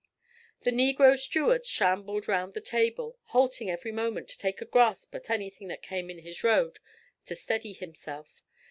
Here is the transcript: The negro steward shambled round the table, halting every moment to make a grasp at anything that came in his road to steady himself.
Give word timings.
The 0.63 0.71
negro 0.71 1.15
steward 1.15 1.63
shambled 1.63 2.27
round 2.27 2.55
the 2.55 2.59
table, 2.59 3.19
halting 3.25 3.69
every 3.69 3.91
moment 3.91 4.29
to 4.29 4.43
make 4.47 4.59
a 4.59 4.65
grasp 4.65 5.13
at 5.13 5.29
anything 5.29 5.67
that 5.67 5.83
came 5.83 6.09
in 6.09 6.17
his 6.17 6.43
road 6.43 6.79
to 7.27 7.35
steady 7.35 7.73
himself. 7.73 8.41